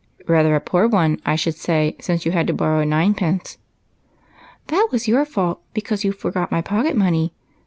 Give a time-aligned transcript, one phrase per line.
[0.27, 3.59] "Rather a poor one, I should say, since you had to borrow a ninepence.""
[4.69, 7.33] That was your fault, because you forgot my pocket money.